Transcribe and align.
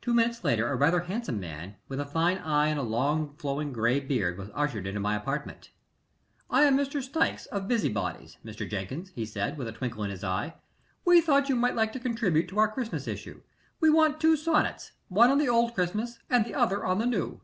Two 0.00 0.14
minutes 0.14 0.42
later 0.42 0.66
a 0.68 0.74
rather 0.74 1.00
handsome 1.00 1.38
man, 1.38 1.76
with 1.86 2.00
a 2.00 2.06
fine 2.06 2.38
eye 2.38 2.68
and 2.68 2.80
a 2.80 2.82
long, 2.82 3.34
flowing 3.36 3.74
gray 3.74 4.00
beard, 4.00 4.38
was 4.38 4.48
ushered 4.54 4.86
into 4.86 5.00
my 5.00 5.14
apartment. 5.14 5.70
"I 6.48 6.62
am 6.62 6.78
Mr. 6.78 7.02
Stikes, 7.02 7.44
of 7.48 7.68
Busybody's, 7.68 8.38
Mr. 8.42 8.66
Jenkins," 8.66 9.10
he 9.14 9.26
said, 9.26 9.58
with 9.58 9.68
a 9.68 9.72
twinkle 9.72 10.02
in 10.02 10.10
his 10.10 10.24
eye. 10.24 10.54
"We 11.04 11.20
thought 11.20 11.50
you 11.50 11.56
might 11.56 11.74
like 11.76 11.92
to 11.92 12.00
contribute 12.00 12.48
to 12.48 12.58
our 12.58 12.72
Christmas 12.72 13.06
issue. 13.06 13.42
We 13.80 13.90
want 13.90 14.18
two 14.18 14.34
sonnets, 14.34 14.92
one 15.08 15.28
on 15.30 15.36
the 15.36 15.50
old 15.50 15.74
Christmas 15.74 16.18
and 16.30 16.46
the 16.46 16.54
other 16.54 16.86
on 16.86 16.98
the 16.98 17.04
new. 17.04 17.42